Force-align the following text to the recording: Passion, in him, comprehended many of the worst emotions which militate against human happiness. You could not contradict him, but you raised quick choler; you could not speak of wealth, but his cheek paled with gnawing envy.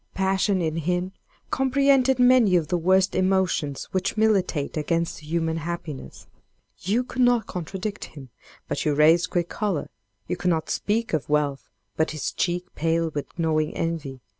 Passion, 0.15 0.63
in 0.63 0.77
him, 0.77 1.11
comprehended 1.51 2.17
many 2.17 2.55
of 2.55 2.69
the 2.69 2.77
worst 2.79 3.13
emotions 3.13 3.83
which 3.91 4.17
militate 4.17 4.75
against 4.75 5.19
human 5.19 5.57
happiness. 5.57 6.25
You 6.79 7.03
could 7.03 7.21
not 7.21 7.45
contradict 7.45 8.05
him, 8.05 8.31
but 8.67 8.83
you 8.83 8.95
raised 8.95 9.29
quick 9.29 9.47
choler; 9.49 9.91
you 10.27 10.37
could 10.37 10.49
not 10.49 10.71
speak 10.71 11.13
of 11.13 11.29
wealth, 11.29 11.69
but 11.97 12.09
his 12.17 12.31
cheek 12.31 12.65
paled 12.73 13.13
with 13.13 13.37
gnawing 13.37 13.75
envy. 13.75 14.21